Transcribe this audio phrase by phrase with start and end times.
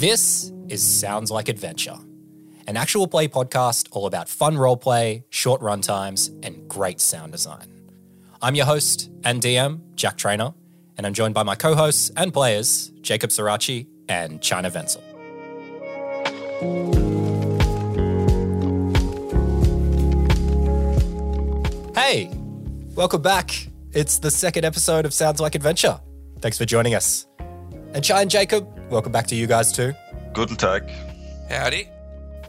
[0.00, 1.98] This is Sounds Like Adventure,
[2.66, 7.68] an actual play podcast all about fun roleplay, short runtimes, and great sound design.
[8.40, 10.54] I'm your host and DM, Jack Trainer,
[10.96, 15.02] and I'm joined by my co hosts and players, Jacob Sirachi and China Wenzel.
[21.94, 22.30] Hey,
[22.94, 23.68] welcome back.
[23.92, 26.00] It's the second episode of Sounds Like Adventure.
[26.40, 27.26] Thanks for joining us.
[27.92, 29.92] And Chai and Jacob, welcome back to you guys too.
[30.32, 30.88] Guten Tag.
[31.48, 31.88] Howdy.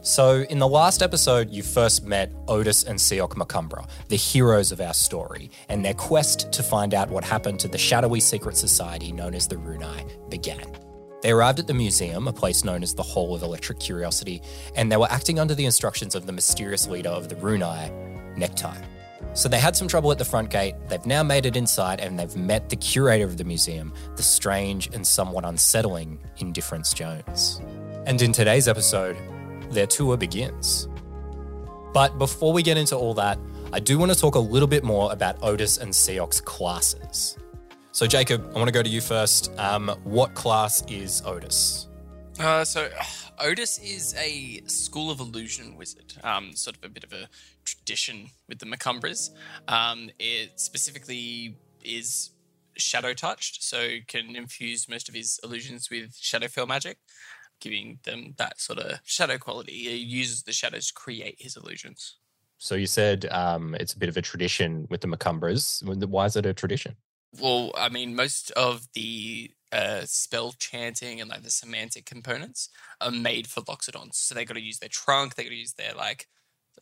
[0.02, 4.80] So, in the last episode, you first met Otis and Seok Macumbra, the heroes of
[4.80, 9.12] our story, and their quest to find out what happened to the shadowy secret society
[9.12, 10.64] known as the Runai began.
[11.22, 14.42] They arrived at the museum, a place known as the Hall of Electric Curiosity,
[14.74, 18.82] and they were acting under the instructions of the mysterious leader of the Runai, Necktie.
[19.34, 20.74] So they had some trouble at the front gate.
[20.88, 24.94] They've now made it inside and they've met the curator of the museum, the strange
[24.94, 27.60] and somewhat unsettling Indifference Jones.
[28.04, 29.16] And in today's episode,
[29.70, 30.88] their tour begins.
[31.92, 33.38] But before we get into all that,
[33.72, 37.38] I do want to talk a little bit more about Otis and Seok's classes.
[37.92, 39.56] So, Jacob, I want to go to you first.
[39.56, 41.88] Um, what class is Otis?
[42.40, 42.88] Uh, so,
[43.38, 47.28] Otis is a School of Illusion wizard, um, sort of a bit of a
[47.64, 49.30] tradition with the Macumbras.
[49.68, 52.30] Um, it specifically is
[52.76, 56.98] shadow touched, so can infuse most of his illusions with shadowfell magic,
[57.62, 59.72] giving them that sort of shadow quality.
[59.72, 62.18] He uses the shadows to create his illusions.
[62.58, 65.82] So, you said um, it's a bit of a tradition with the Macumbras.
[66.06, 66.96] Why is it a tradition?
[67.40, 72.68] Well, I mean, most of the uh, spell chanting and like the semantic components
[73.00, 74.14] are made for Loxodons.
[74.14, 76.28] So they got to use their trunk, they got to use their like,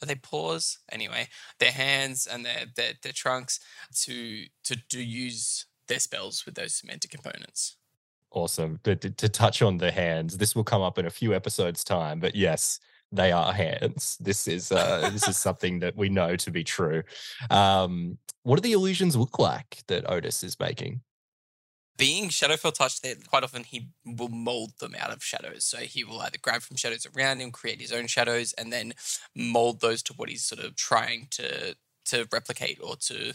[0.03, 0.79] are they paws?
[0.91, 3.61] Anyway, their hands and their, their their trunks
[4.03, 7.77] to to to use their spells with those semantic components.
[8.33, 8.79] Awesome.
[8.85, 12.21] To, to touch on the hands, this will come up in a few episodes' time,
[12.21, 12.79] but yes,
[13.11, 14.17] they are hands.
[14.21, 17.03] This is uh, this is something that we know to be true.
[17.51, 21.01] Um, what do the illusions look like that Otis is making?
[22.01, 25.65] being Shadowfell touched, that quite often he will mold them out of shadows.
[25.65, 28.95] So he will either grab from shadows around him, create his own shadows, and then
[29.37, 31.77] mold those to what he's sort of trying to
[32.07, 33.35] to replicate or to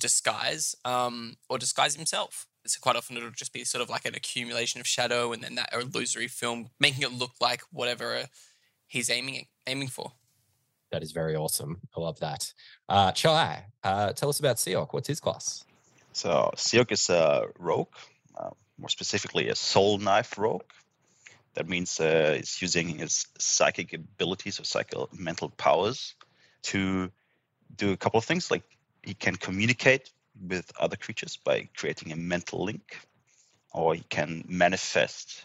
[0.00, 2.46] disguise, um, or disguise himself.
[2.68, 5.54] So quite often it'll just be sort of like an accumulation of shadow, and then
[5.56, 8.24] that illusory film making it look like whatever
[8.86, 10.12] he's aiming aiming for.
[10.90, 11.80] That is very awesome.
[11.96, 12.52] I love that.
[12.88, 14.92] Uh, Chai, uh, tell us about Seok.
[14.92, 15.64] What's his class?
[16.12, 17.94] So Seok is a rogue,
[18.36, 20.62] uh, more specifically a soul knife rogue.
[21.54, 26.14] That means uh, he's using his psychic abilities or psychic mental powers
[26.62, 27.10] to
[27.76, 28.50] do a couple of things.
[28.50, 28.62] Like
[29.02, 30.10] he can communicate
[30.40, 32.98] with other creatures by creating a mental link,
[33.72, 35.44] or he can manifest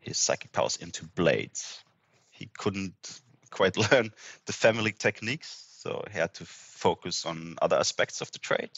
[0.00, 1.82] his psychic powers into blades.
[2.30, 4.10] He couldn't quite learn
[4.46, 8.70] the family techniques, so he had to focus on other aspects of the trade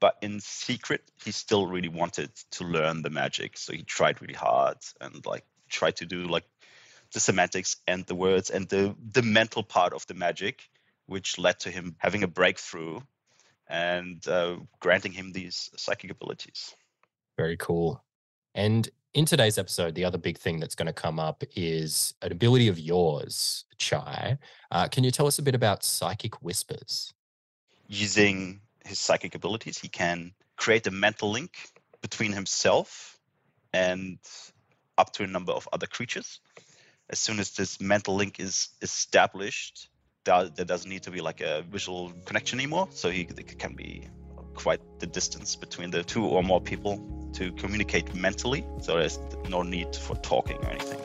[0.00, 4.34] but in secret he still really wanted to learn the magic so he tried really
[4.34, 6.44] hard and like tried to do like
[7.12, 10.68] the semantics and the words and the the mental part of the magic
[11.06, 13.00] which led to him having a breakthrough
[13.68, 16.74] and uh, granting him these psychic abilities
[17.36, 18.02] very cool
[18.54, 22.32] and in today's episode the other big thing that's going to come up is an
[22.32, 24.38] ability of yours chai
[24.70, 27.12] uh, can you tell us a bit about psychic whispers
[27.88, 29.78] using his psychic abilities.
[29.78, 33.18] He can create a mental link between himself
[33.72, 34.18] and
[34.96, 36.40] up to a number of other creatures.
[37.10, 39.88] As soon as this mental link is established,
[40.26, 42.88] there, doesn't need to be like a visual connection anymore.
[42.90, 44.08] So he it can be
[44.54, 48.66] quite the distance between the two or more people to communicate mentally.
[48.80, 51.00] So there's no need for talking or anything.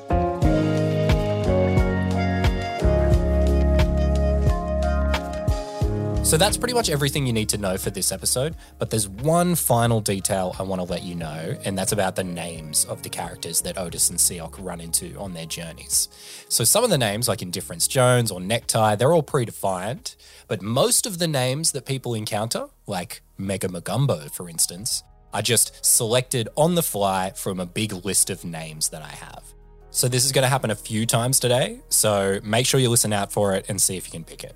[6.31, 8.56] So that's pretty much everything you need to know for this episode.
[8.80, 12.24] But there's one final detail I want to let you know, and that's about the
[12.24, 16.07] names of the characters that Otis and Seok run into on their journeys.
[16.48, 20.16] So some of the names, like Indifference Jones or Necktie, they're all predefined.
[20.48, 25.83] But most of the names that people encounter, like Mega Magumbo, for instance, are just
[25.83, 29.44] selected on the fly from a big list of names that I have.
[29.89, 31.81] So this is going to happen a few times today.
[31.89, 34.56] So make sure you listen out for it and see if you can pick it.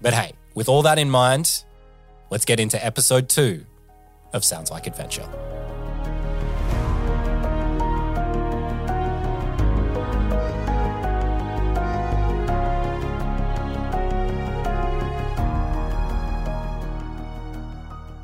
[0.00, 1.64] But hey, with all that in mind,
[2.30, 3.64] let's get into episode two
[4.32, 5.28] of Sounds Like Adventure.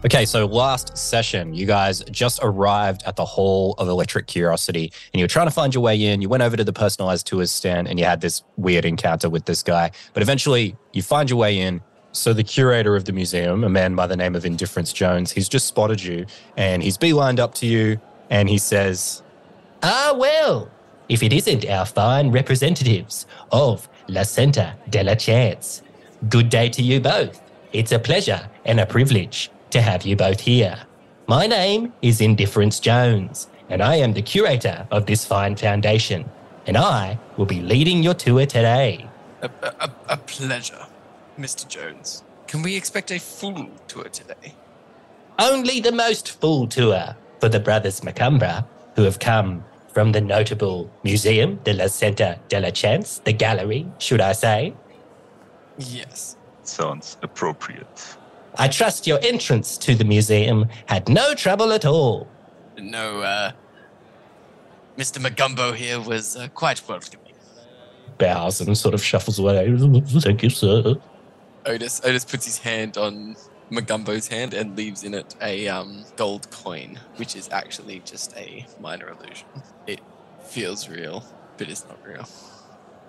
[0.04, 5.18] Okay, so last session, you guys just arrived at the Hall of Electric Curiosity and
[5.18, 6.20] you were trying to find your way in.
[6.20, 9.46] You went over to the personalized tours stand and you had this weird encounter with
[9.46, 9.92] this guy.
[10.12, 11.80] But eventually, you find your way in.
[12.12, 15.48] So, the curator of the museum, a man by the name of Indifference Jones, he's
[15.48, 16.26] just spotted you
[16.58, 17.98] and he's beelined up to you
[18.28, 19.22] and he says,
[19.82, 20.70] Ah, well,
[21.08, 25.80] if it isn't our fine representatives of La Centa de la Chance.
[26.28, 27.40] Good day to you both.
[27.72, 30.78] It's a pleasure and a privilege to have you both here.
[31.26, 36.30] My name is Indifference Jones, and I am the curator of this fine foundation,
[36.68, 39.08] and I will be leading your tour today.
[39.42, 39.50] A,
[39.80, 40.86] a, a pleasure,
[41.36, 41.66] Mr.
[41.66, 42.22] Jones.
[42.46, 44.54] Can we expect a full tour today?
[45.40, 50.88] Only the most full tour for the brothers Macumbra, who have come from the notable
[51.02, 54.72] Museum de la Centa de la Chance, the gallery, should I say.
[55.78, 56.36] Yes.
[56.62, 58.16] Sounds appropriate.
[58.56, 62.28] I trust your entrance to the museum had no trouble at all.
[62.78, 63.52] No, uh,
[64.96, 65.18] Mr.
[65.18, 67.34] Magumbo here was uh, quite welcoming.
[68.18, 69.76] Bows and sort of shuffles away.
[70.06, 70.94] Thank you, sir.
[71.66, 73.36] Otis Otis puts his hand on
[73.70, 78.66] Magumbo's hand and leaves in it a um, gold coin, which is actually just a
[78.80, 79.46] minor illusion.
[79.86, 80.00] It
[80.44, 81.24] feels real,
[81.56, 82.28] but it's not real.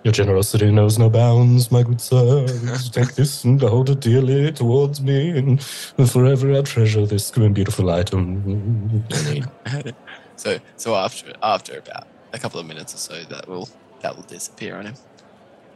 [0.04, 2.46] Your generosity knows no bounds, my good sir.
[2.46, 7.52] Please Take this and hold it dearly towards me, and forever I'll treasure this green
[7.52, 9.04] beautiful item.
[10.36, 13.68] so so after after about a couple of minutes or so, that will
[14.02, 14.94] that will disappear on him.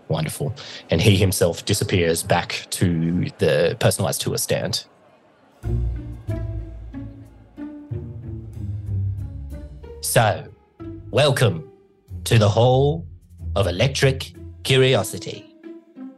[0.08, 0.54] Wonderful.
[0.90, 4.84] And he himself disappears back to the personalized tour stand.
[10.00, 10.48] So,
[11.10, 11.70] welcome
[12.24, 13.06] to the Hall
[13.56, 14.32] of Electric
[14.62, 15.56] Curiosity.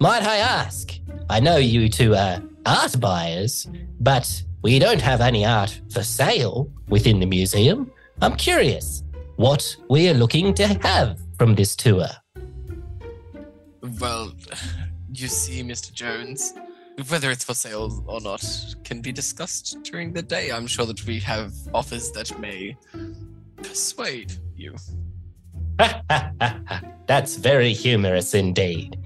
[0.01, 0.93] Might I ask?
[1.31, 3.69] I know you two are art buyers,
[4.01, 7.91] but we don't have any art for sale within the museum.
[8.21, 9.03] I'm curious
[9.37, 12.07] what we're looking to have from this tour.
[14.01, 14.33] Well,
[15.13, 15.93] you see, Mr.
[15.93, 16.55] Jones,
[17.09, 18.45] whether it's for sale or not
[18.85, 20.53] can be discussed during the day.
[20.53, 22.77] I'm sure that we have offers that may
[23.57, 24.75] persuade you.
[27.07, 28.99] That's very humorous indeed.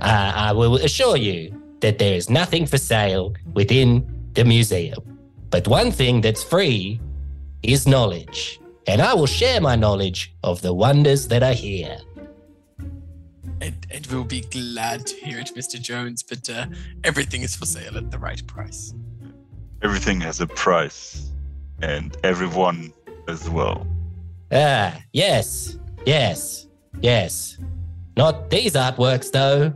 [0.00, 4.98] Uh, I will assure you that there is nothing for sale within the museum.
[5.50, 7.00] But one thing that's free
[7.62, 8.58] is knowledge.
[8.86, 11.98] And I will share my knowledge of the wonders that are here.
[13.60, 15.80] And, and we'll be glad to hear it, Mr.
[15.80, 16.66] Jones, but uh,
[17.04, 18.92] everything is for sale at the right price.
[19.82, 21.30] Everything has a price,
[21.80, 22.92] and everyone
[23.28, 23.86] as well.
[24.50, 26.66] Ah, yes, yes,
[27.00, 27.58] yes.
[28.16, 29.72] Not these artworks, though.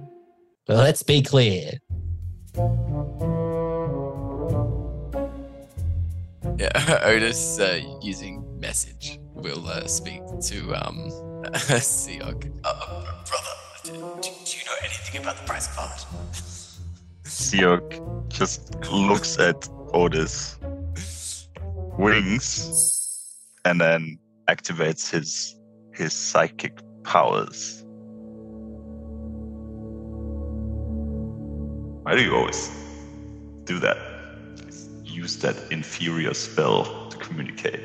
[0.68, 1.78] Well, let's be clear.
[6.58, 10.96] Yeah, Otis, uh, using message, will uh, speak to um,
[11.52, 12.50] Siok.
[12.64, 16.06] Uh, brother, do, do you know anything about the price of art?
[17.24, 20.58] Siok just looks at Otis,
[21.98, 24.18] wings, and then
[24.48, 25.55] activates his
[25.96, 27.82] his psychic powers.
[32.02, 32.70] Why do you always
[33.64, 33.96] do that?
[35.02, 37.80] Use that inferior spell to communicate.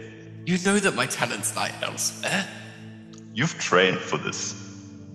[0.46, 2.48] You know that my talents lie elsewhere.
[3.34, 4.54] You've trained for this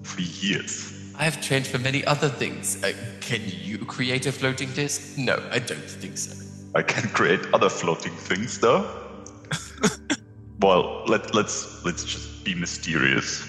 [0.03, 0.93] for years.
[1.15, 2.83] I have trained for many other things.
[2.83, 5.19] Uh, can you create a floating disc?
[5.19, 6.33] No, I don't think so.
[6.75, 8.85] I can create other floating things though.
[10.61, 13.47] well, let let's let's just be mysterious.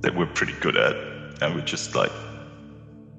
[0.00, 0.96] That we're pretty good at,
[1.42, 2.12] and we just like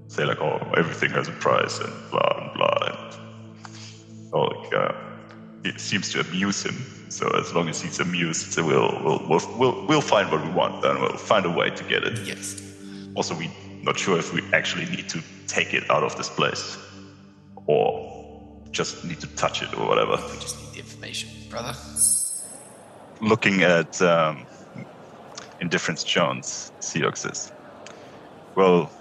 [0.08, 2.78] say like, oh, everything has a price and blah and blah.
[2.88, 4.94] And, oh, like, uh,
[5.64, 6.76] it seems to amuse him.
[7.10, 10.50] So as long as he's amused, so we'll we'll we'll we'll, we'll find what we
[10.52, 12.20] want, and we'll find a way to get it.
[12.26, 12.62] Yes.
[13.16, 13.52] Also, we're
[13.84, 16.78] not sure if we actually need to take it out of this place,
[17.68, 20.16] or just need to touch it or whatever.
[20.32, 21.76] We just need the information, brother.
[23.22, 24.46] Looking at um,
[25.60, 27.52] Indifference Jones, Seok says,
[28.56, 28.92] Well,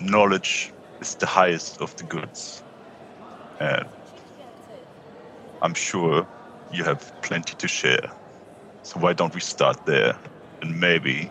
[0.00, 2.62] knowledge is the highest of the goods.
[3.60, 3.86] And
[5.62, 6.26] I'm sure
[6.72, 8.10] you have plenty to share.
[8.82, 10.18] So why don't we start there?
[10.62, 11.30] And maybe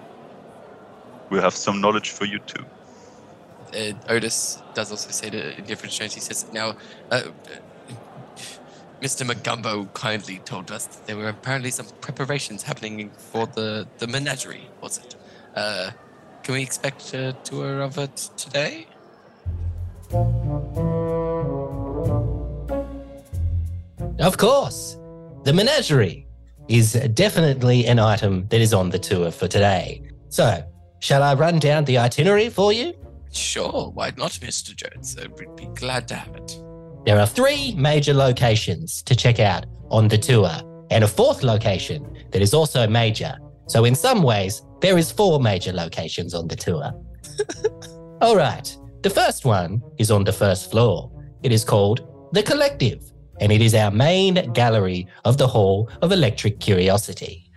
[1.30, 2.66] we'll have some knowledge for you too.
[3.74, 6.76] Uh, Otis does also say to Indifference Jones, he says, now,
[7.12, 7.22] uh,
[9.02, 9.26] Mr.
[9.26, 14.68] Magumbo kindly told us that there were apparently some preparations happening for the, the menagerie,
[14.82, 15.16] was it?
[15.56, 15.92] Uh,
[16.44, 18.88] can we expect a tour of it today?
[24.20, 24.98] Of course,
[25.44, 26.28] the menagerie
[26.68, 30.04] is definitely an item that is on the tour for today.
[30.28, 30.62] So,
[31.00, 32.94] shall I run down the itinerary for you?
[33.32, 34.76] Sure, why not, Mr.
[34.76, 35.18] Jones?
[35.18, 36.60] I would be glad to have it.
[37.10, 40.52] There are three major locations to check out on the tour,
[40.92, 43.36] and a fourth location that is also major.
[43.66, 46.94] So, in some ways, there is four major locations on the tour.
[48.22, 51.12] All right, the first one is on the first floor.
[51.42, 53.02] It is called The Collective,
[53.40, 57.52] and it is our main gallery of the Hall of Electric Curiosity.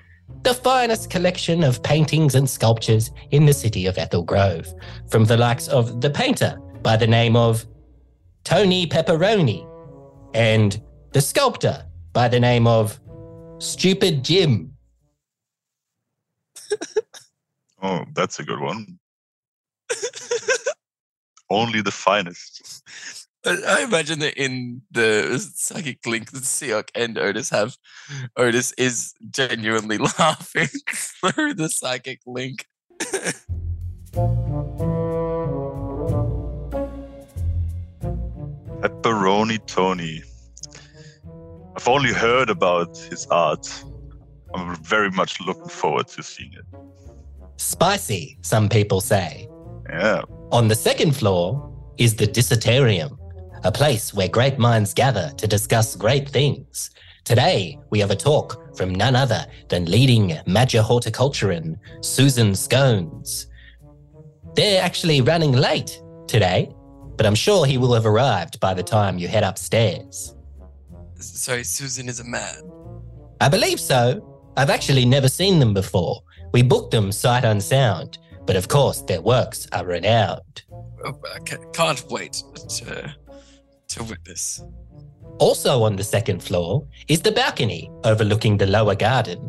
[0.45, 4.73] The finest collection of paintings and sculptures in the city of Ethel Grove,
[5.11, 7.67] from the likes of the painter by the name of
[8.45, 9.67] Tony Pepperoni,
[10.35, 10.81] and
[11.13, 13.01] the sculptor by the name of
[13.59, 14.73] Stupid Jim.
[17.85, 19.01] Oh, that's a good one.
[21.51, 22.85] Only the finest.
[23.45, 27.77] I I imagine that in the psychic link that Seok and Otis have,
[28.37, 32.67] Otis is genuinely laughing through the psychic link.
[38.83, 40.23] Pepperoni Tony.
[41.77, 43.85] I've only heard about his art.
[44.55, 46.65] I'm very much looking forward to seeing it.
[47.59, 49.49] Spicy, some people say.
[49.89, 50.23] Yeah.
[50.51, 53.17] On the second floor is the Dissertarium,
[53.63, 56.91] a place where great minds gather to discuss great things.
[57.25, 63.47] Today, we have a talk from none other than leading Major Horticulturan, Susan Scones.
[64.57, 66.75] They're actually running late today,
[67.17, 70.35] but I'm sure he will have arrived by the time you head upstairs.
[71.19, 72.63] Sorry, Susan is a man.
[73.41, 74.29] I believe so.
[74.57, 76.23] I've actually never seen them before.
[76.53, 80.63] We booked them sight unsound, but of course their works are renowned.
[81.05, 81.39] Oh, I
[81.73, 83.15] can't wait to,
[83.89, 84.63] to witness.
[85.39, 89.49] Also on the second floor is the balcony overlooking the lower garden.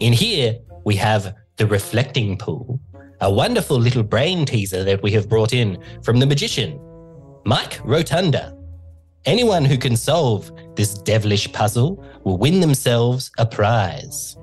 [0.00, 2.77] In here, we have the reflecting pool,
[3.20, 6.80] a wonderful little brain teaser that we have brought in from the magician,
[7.44, 8.56] Mike Rotunda.
[9.24, 14.36] Anyone who can solve this devilish puzzle will win themselves a prize.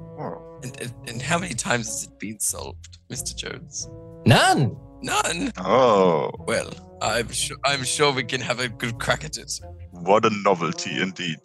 [0.63, 3.35] And, and, and how many times has it been solved, Mr.
[3.35, 3.87] Jones?
[4.25, 4.75] None.
[5.01, 5.51] None.
[5.59, 9.59] Oh, Well, I'm sure I'm sure we can have a good crack at it.
[9.91, 11.39] what a novelty indeed.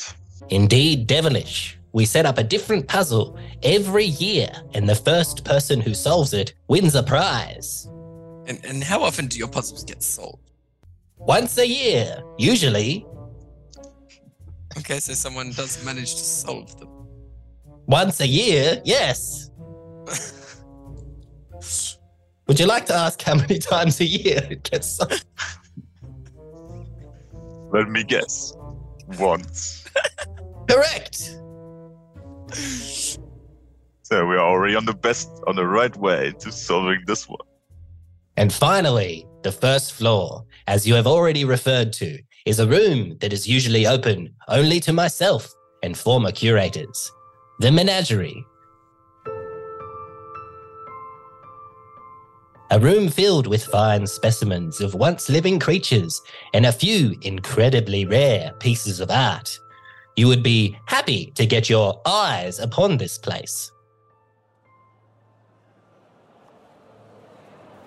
[0.48, 1.76] Indeed, devilish.
[1.92, 6.54] We set up a different puzzle every year, and the first person who solves it
[6.68, 7.86] wins a prize.
[8.46, 10.50] And and how often do your puzzles get solved?
[11.18, 13.06] Once a year, usually.
[14.78, 16.88] Okay, so someone does manage to solve them.
[17.86, 19.50] Once a year, yes.
[22.46, 25.24] Would you like to ask how many times a year it gets solved?
[27.72, 28.54] Let me guess.
[29.18, 29.84] Once.
[30.68, 31.36] Correct.
[32.54, 37.46] So we are already on the best, on the right way to solving this one.
[38.36, 43.32] And finally, the first floor, as you have already referred to, is a room that
[43.32, 45.52] is usually open only to myself
[45.82, 47.12] and former curators.
[47.60, 48.44] The menagerie.
[52.72, 56.22] A room filled with fine specimens of once living creatures
[56.54, 59.58] and a few incredibly rare pieces of art.
[60.20, 63.72] You would be happy to get your eyes upon this place.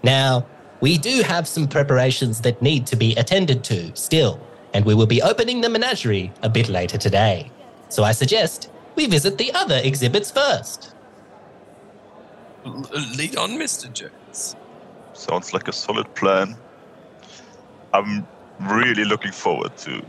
[0.02, 0.48] Now,
[0.82, 4.40] we do have some preparations that need to be attended to still,
[4.74, 7.52] and we will be opening the menagerie a bit later today.
[7.90, 10.96] So I suggest we visit the other exhibits first.
[12.66, 13.94] L- lead on, Mr.
[13.94, 14.56] Jones.
[15.14, 16.58] Sounds like a solid plan.
[17.94, 18.26] I'm
[18.60, 20.04] really looking forward to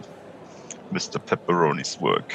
[0.95, 1.19] Mr.
[1.19, 2.33] Pepperoni's work.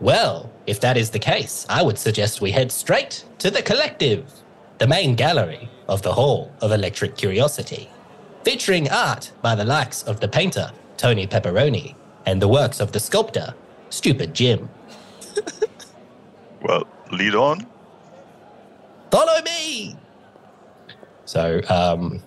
[0.00, 4.30] Well, if that is the case, I would suggest we head straight to the collective,
[4.78, 7.90] the main gallery of the Hall of Electric Curiosity,
[8.44, 11.94] featuring art by the likes of the painter, Tony Pepperoni,
[12.26, 13.54] and the works of the sculptor,
[13.90, 14.68] Stupid Jim.
[16.62, 17.66] Well, lead on.
[19.10, 19.96] Follow me!
[21.24, 22.22] So um,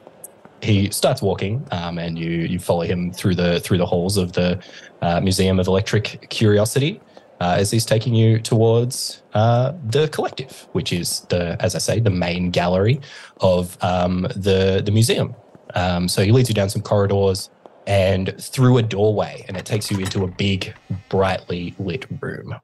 [0.61, 4.33] he starts walking, um, and you you follow him through the through the halls of
[4.33, 4.59] the
[5.01, 7.01] uh, Museum of Electric Curiosity
[7.39, 11.99] uh, as he's taking you towards uh, the collective, which is the as I say
[11.99, 12.99] the main gallery
[13.41, 15.35] of um, the the museum.
[15.75, 17.49] Um, so he leads you down some corridors
[17.87, 20.73] and through a doorway, and it takes you into a big,
[21.09, 22.55] brightly lit room.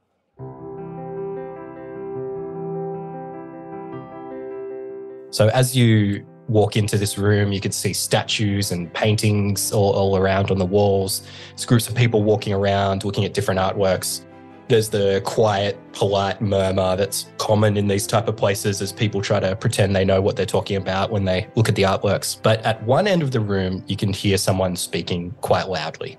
[5.32, 10.18] So as you walk into this room, you could see statues and paintings all, all
[10.18, 11.22] around on the walls.
[11.50, 14.22] There's groups of people walking around looking at different artworks.
[14.68, 19.40] There's the quiet, polite murmur that's common in these type of places as people try
[19.40, 22.42] to pretend they know what they're talking about when they look at the artworks.
[22.42, 26.18] But at one end of the room, you can hear someone speaking quite loudly.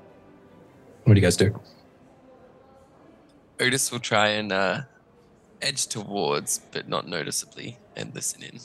[1.04, 1.58] What do you guys do?
[3.58, 4.82] Otis will try and uh,
[5.62, 8.60] edge towards, but not noticeably, and listen in.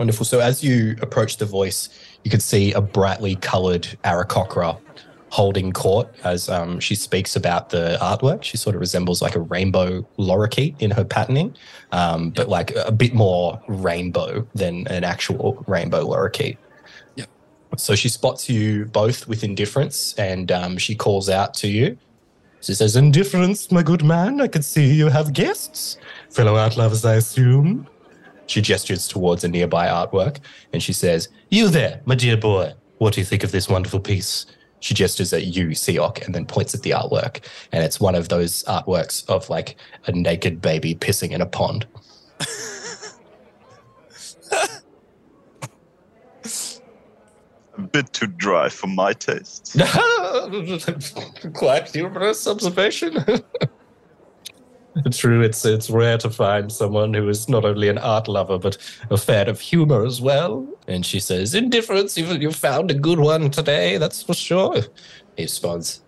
[0.00, 0.24] Wonderful.
[0.24, 1.90] So as you approach the voice,
[2.24, 4.80] you can see a brightly coloured Aarakocra
[5.28, 8.42] holding court as um, she speaks about the artwork.
[8.42, 11.54] She sort of resembles like a rainbow lorikeet in her patterning,
[11.92, 16.56] um, but like a bit more rainbow than an actual rainbow lorikeet.
[17.16, 17.28] Yep.
[17.76, 21.98] So she spots you both with indifference and um, she calls out to you.
[22.62, 25.98] She says, Indifference, my good man, I can see you have guests.
[26.30, 27.86] Fellow art lovers, I assume.
[28.50, 30.38] She gestures towards a nearby artwork
[30.72, 32.74] and she says, You there, my dear boy.
[32.98, 34.44] What do you think of this wonderful piece?
[34.80, 37.44] She gestures at you, Seok, and then points at the artwork.
[37.70, 39.76] And it's one of those artworks of like
[40.06, 41.86] a naked baby pissing in a pond.
[47.78, 49.76] A bit too dry for my taste.
[51.54, 53.24] Quite humorous observation.
[55.10, 58.76] True, it's it's rare to find someone who is not only an art lover but
[59.10, 60.66] a fan of humor as well.
[60.88, 64.82] And she says, "Indifference, you you found a good one today, that's for sure."
[65.36, 66.02] He responds,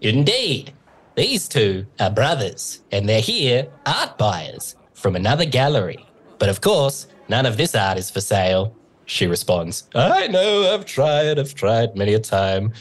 [0.00, 0.72] Indeed.
[1.16, 6.06] These two are brothers, and they're here art buyers from another gallery.
[6.38, 8.76] But of course, none of this art is for sale.
[9.06, 12.72] She responds, I know, I've tried, I've tried many a time.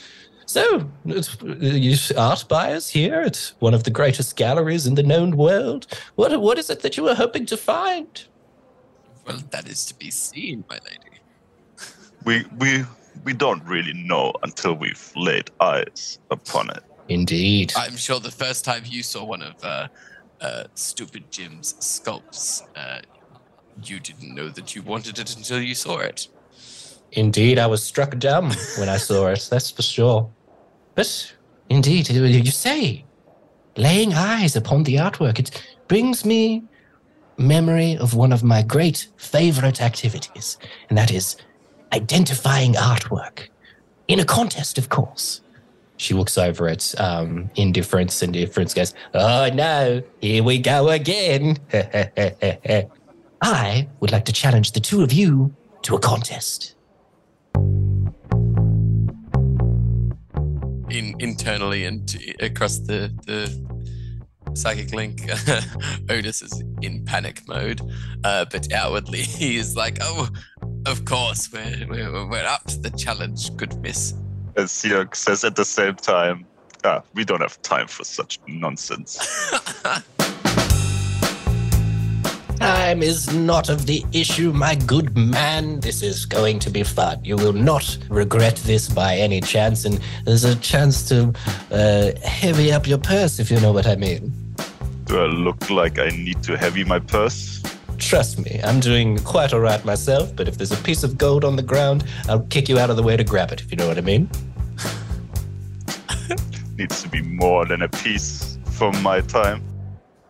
[0.45, 5.35] So, it's- you art buyers here at one of the greatest galleries in the known
[5.37, 5.87] world.
[6.15, 8.23] What, what is it that you were hoping to find?
[9.25, 11.19] Well, that is to be seen, my lady.
[12.25, 12.83] We we
[13.23, 16.83] we don't really know until we've laid eyes upon it.
[17.09, 17.73] Indeed.
[17.75, 19.87] I'm sure the first time you saw one of uh,
[20.41, 22.99] uh, Stupid Jim's sculpts, uh,
[23.83, 26.27] you didn't know that you wanted it until you saw it.
[27.15, 30.29] Indeed, I was struck dumb when I saw it, that's for sure.
[30.95, 31.33] But
[31.69, 33.05] indeed, you say,
[33.77, 36.63] laying eyes upon the artwork, it brings me
[37.37, 40.57] memory of one of my great favorite activities,
[40.89, 41.37] and that is
[41.93, 43.47] identifying artwork.
[44.07, 45.41] In a contest, of course.
[45.97, 51.57] She looks over at um, Indifference, and Indifference goes, Oh no, here we go again.
[53.41, 56.74] I would like to challenge the two of you to a contest.
[60.89, 63.49] In internally and across the the
[64.55, 65.21] psychic link,
[66.09, 67.81] Otis is in panic mode,
[68.23, 70.29] uh, but outwardly he is like, "Oh,
[70.85, 74.13] of course, we're we're, we're up to the challenge, good miss."
[74.57, 76.45] And Siok says at the same time,
[76.85, 79.19] ah, we don't have time for such nonsense.
[82.59, 85.79] Time is not of the issue, my good man.
[85.81, 87.23] This is going to be fun.
[87.23, 91.33] You will not regret this by any chance, and there's a chance to
[91.71, 94.33] uh, heavy up your purse, if you know what I mean.
[95.05, 97.61] Do I look like I need to heavy my purse?
[97.97, 101.43] Trust me, I'm doing quite all right myself, but if there's a piece of gold
[101.43, 103.77] on the ground, I'll kick you out of the way to grab it, if you
[103.77, 104.29] know what I mean.
[106.77, 109.63] Needs to be more than a piece from my time.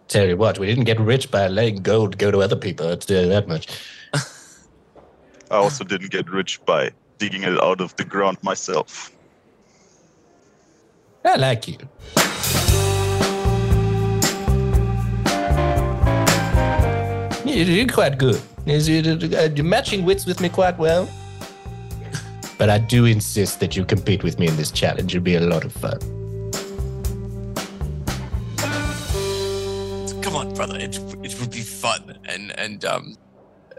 [0.07, 2.97] Tell you what, we didn't get rich by letting gold go to other people, I'll
[2.97, 3.67] tell you that much.
[5.51, 9.11] I also didn't get rich by digging it out of the ground myself.
[11.23, 11.77] I like you.
[17.45, 18.41] You did quite good.
[18.65, 18.99] You-
[19.37, 21.07] uh, You're matching wits with me quite well.
[22.57, 25.13] But I do insist that you compete with me in this challenge.
[25.15, 25.99] It'll be a lot of fun.
[30.55, 32.17] Brother, it it would be fun.
[32.25, 33.17] And and um,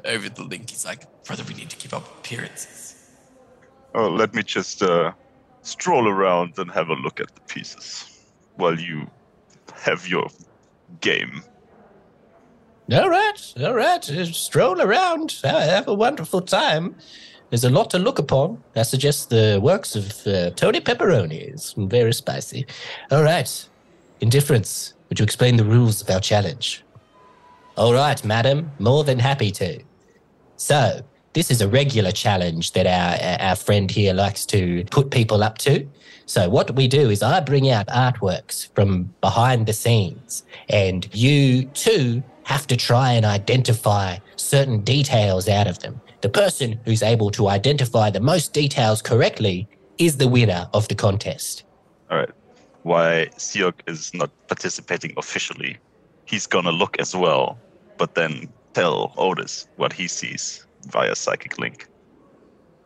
[0.05, 2.95] over the link, he's like, "Brother, we need to keep up appearances."
[3.95, 5.13] Oh, let me just uh,
[5.63, 8.21] stroll around and have a look at the pieces
[8.57, 9.11] while you
[9.75, 10.29] have your
[11.01, 11.43] game.
[12.93, 14.05] All right, all right.
[14.05, 15.41] Stroll around.
[15.43, 16.95] Have a wonderful time.
[17.51, 18.63] There's a lot to look upon.
[18.75, 21.41] I suggest the works of uh, Tony Pepperoni.
[21.53, 22.67] It's very spicy.
[23.11, 23.69] All right.
[24.21, 24.95] Indifference.
[25.09, 26.85] Would you explain the rules of our challenge?
[27.77, 29.83] All right, madam, more than happy to.
[30.57, 31.03] So,
[31.35, 35.59] this is a regular challenge that our, our friend here likes to put people up
[35.59, 35.87] to.
[36.25, 41.65] So, what we do is I bring out artworks from behind the scenes, and you
[41.67, 46.01] too have to try and identify certain details out of them.
[46.23, 50.95] The person who's able to identify the most details correctly is the winner of the
[50.95, 51.65] contest.
[52.11, 52.31] All right.
[52.87, 55.77] Why Siok is not participating officially?
[56.25, 57.59] He's gonna look as well,
[57.99, 61.89] but then tell Otis what he sees via psychic link.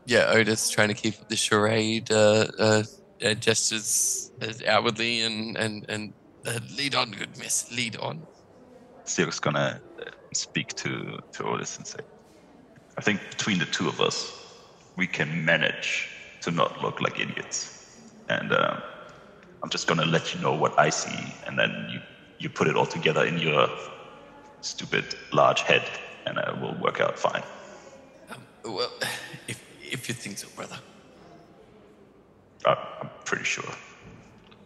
[0.07, 2.83] Yeah, Otis trying to keep up the charade uh, uh,
[3.23, 6.15] uh, gestures uh, outwardly and and and
[6.47, 8.23] uh, lead on, good miss, lead on.
[9.05, 12.01] Siok's gonna uh, speak to to Otis and say,
[12.97, 14.33] "I think between the two of us,
[14.97, 16.09] we can manage
[16.41, 17.77] to not look like idiots."
[18.31, 18.81] And uh,
[19.63, 22.01] I'm just gonna let you know what I see, and then you
[22.39, 23.69] you put it all together in your
[24.63, 25.83] stupid large head,
[26.27, 27.43] and it will work out fine.
[28.65, 28.91] Well,
[29.49, 30.79] if if you think so, brother.
[32.67, 33.73] I- I'm pretty sure.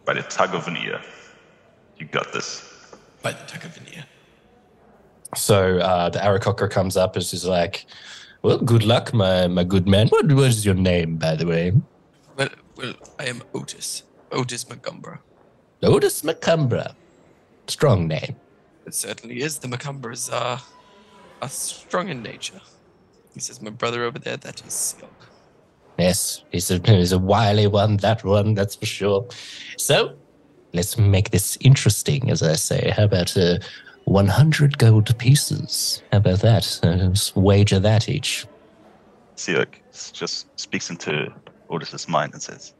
[0.05, 1.01] By the tug of an ear,
[1.97, 2.49] you got this.
[3.21, 4.05] By the tug of an ear.
[5.35, 7.85] So uh, the Aarakocra comes up and is like,
[8.43, 10.07] "Well, good luck, my my good man.
[10.09, 11.73] What what is your name, by the way?"
[12.37, 14.03] Well, well, I am Otis.
[14.35, 15.17] Otis Montgomery.
[15.81, 16.93] Otis Macumbra.
[17.67, 18.35] Strong name.
[18.85, 19.59] It certainly is.
[19.59, 20.61] The Macumbras are,
[21.41, 22.61] are strong in nature.
[23.33, 25.11] He says, my brother over there, that is Silk.
[25.97, 29.27] Yes, he's a, he's a wily one, that one, that's for sure.
[29.77, 30.15] So,
[30.73, 32.93] let's make this interesting, as I say.
[32.95, 33.59] How about uh,
[34.03, 36.03] 100 gold pieces?
[36.11, 36.79] How about that?
[36.83, 38.45] Uh, let's wager that each.
[39.37, 39.67] Siok
[40.13, 41.33] just speaks into
[41.69, 42.73] Otis's mind and says,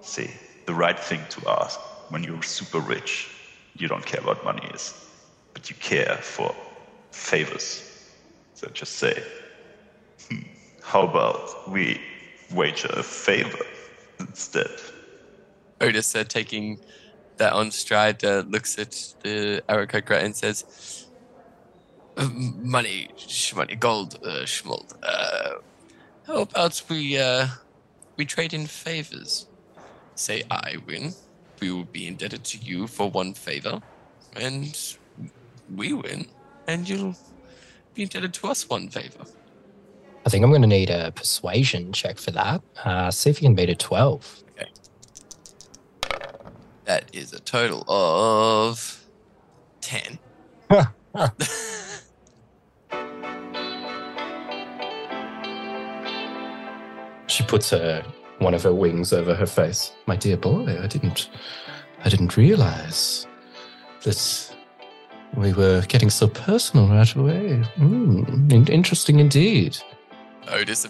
[0.00, 0.30] See,
[0.66, 1.78] the right thing to ask
[2.10, 3.28] when you're super rich,
[3.76, 4.94] you don't care what money is,
[5.54, 6.54] but you care for
[7.12, 7.82] favors.
[8.54, 9.22] So just say,
[10.28, 10.40] hmm,
[10.82, 12.00] How about we
[12.52, 13.64] wager a favor
[14.18, 14.70] instead?
[15.80, 16.80] Otis, uh, taking
[17.38, 18.90] that on stride, uh, looks at
[19.22, 20.64] the Aarakocra and says,
[22.16, 24.92] "Uh, Money, shmoney, gold, uh, schmold.
[25.02, 25.60] Uh,
[26.26, 27.48] how about we, uh,
[28.16, 29.46] we trade in favors?
[30.20, 31.14] Say I win,
[31.60, 33.80] we will be indebted to you for one favor,
[34.36, 34.78] and
[35.74, 36.26] we win,
[36.66, 37.16] and you'll
[37.94, 39.24] be indebted to us one favor.
[40.26, 42.60] I think I'm going to need a persuasion check for that.
[42.84, 44.44] Uh, see if you can beat a 12.
[46.84, 49.06] That is a total of
[49.80, 50.18] 10.
[57.26, 58.04] She puts her
[58.40, 59.92] one of her wings over her face.
[60.06, 61.30] My dear boy, I didn't
[62.04, 63.26] I didn't realize
[64.02, 64.56] that
[65.36, 67.62] we were getting so personal right away.
[67.76, 69.76] Mm, in- interesting indeed.
[70.48, 70.88] Otis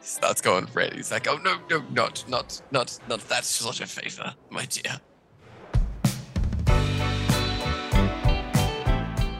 [0.00, 0.92] starts going red.
[0.94, 5.00] He's like, "Oh no, no, not, not, not, not that sort of favor, my dear."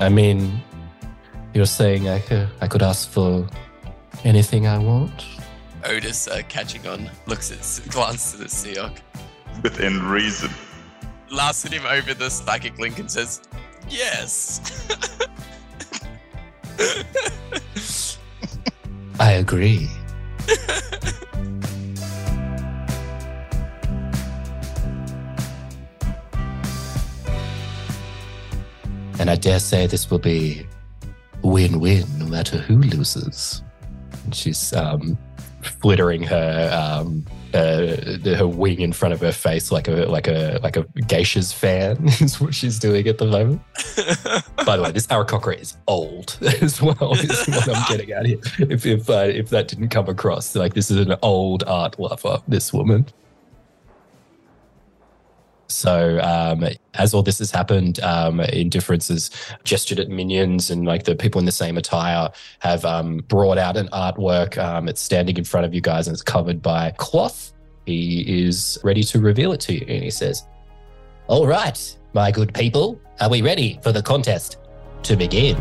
[0.00, 0.62] I mean,
[1.52, 3.46] you're saying I could, I could ask for
[4.24, 5.24] anything I want?
[5.84, 8.98] Otis, uh, catching on, looks at, glances at Seok,
[9.62, 10.50] Within reason.
[11.30, 13.42] laughs at him over the psychic link, and says,
[13.88, 14.86] "Yes."
[19.20, 19.88] I agree.
[29.18, 30.66] and I dare say this will be
[31.42, 33.62] win win no matter who loses.
[34.24, 35.18] And she's um,
[35.62, 37.96] flittering her um, uh,
[38.36, 41.96] her wing in front of her face like a like a like a geisha's fan
[42.20, 43.60] is what she's doing at the moment.
[44.64, 47.14] By the way, this Aarakocra is old as well.
[47.14, 48.38] Is what I'm getting at here.
[48.58, 52.40] If if uh, if that didn't come across, like this is an old art lover.
[52.46, 53.06] This woman.
[55.70, 59.30] So um, as all this has happened, um, Indifference has
[59.64, 62.30] gestured at minions, and like the people in the same attire
[62.60, 64.58] have um, brought out an artwork.
[64.58, 67.52] Um, it's standing in front of you guys, and it's covered by cloth.
[67.86, 70.44] He is ready to reveal it to you, and he says,
[71.28, 74.58] All right, my good people, are we ready for the contest
[75.04, 75.56] to begin?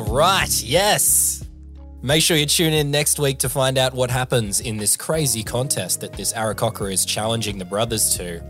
[0.00, 1.44] Right, yes.
[2.02, 5.42] Make sure you tune in next week to find out what happens in this crazy
[5.42, 8.42] contest that this Aarakocra is challenging the brothers to.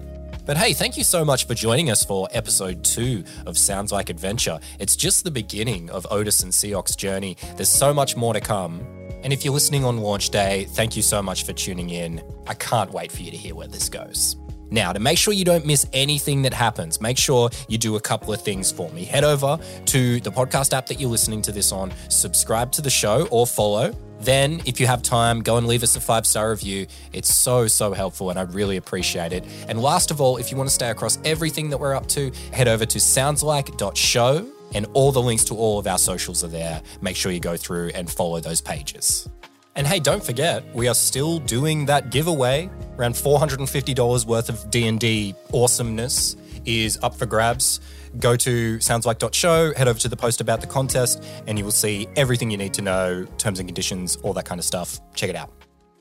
[0.47, 4.09] But hey, thank you so much for joining us for episode two of Sounds Like
[4.09, 4.59] Adventure.
[4.79, 7.37] It's just the beginning of Otis and Seok's journey.
[7.57, 8.81] There's so much more to come.
[9.23, 12.23] And if you're listening on launch day, thank you so much for tuning in.
[12.47, 14.37] I can't wait for you to hear where this goes.
[14.71, 18.01] Now, to make sure you don't miss anything that happens, make sure you do a
[18.01, 19.05] couple of things for me.
[19.05, 22.91] Head over to the podcast app that you're listening to this on, subscribe to the
[22.91, 23.95] show or follow.
[24.21, 26.87] Then, if you have time, go and leave us a five star review.
[27.13, 29.45] It's so, so helpful and I really appreciate it.
[29.67, 32.31] And last of all, if you want to stay across everything that we're up to,
[32.53, 36.83] head over to soundslike.show and all the links to all of our socials are there.
[37.01, 39.29] Make sure you go through and follow those pages.
[39.77, 42.69] And hey, don't forget, we are still doing that giveaway.
[42.99, 47.81] Around $450 worth of D&D awesomeness is up for grabs.
[48.19, 52.09] Go to soundslike.show, head over to the post about the contest, and you will see
[52.17, 55.01] everything you need to know, terms and conditions, all that kind of stuff.
[55.15, 55.53] Check it out.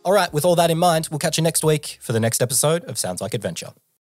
[0.04, 2.42] All right, with all that in mind, we'll catch you next week for the next
[2.42, 3.74] episode of Sounds Like Adventure.